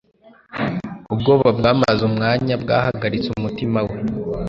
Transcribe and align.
Ubwoba 1.13 1.47
bwamaze 1.57 2.01
umwanya 2.09 2.53
bwahagaritse 2.63 3.29
umutima 3.31 3.79
we 3.87 3.97